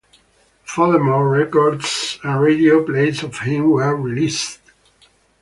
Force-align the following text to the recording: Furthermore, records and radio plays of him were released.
Furthermore, 0.63 1.29
records 1.29 2.17
and 2.23 2.41
radio 2.41 2.83
plays 2.83 3.21
of 3.21 3.37
him 3.37 3.69
were 3.69 3.95
released. 3.95 4.59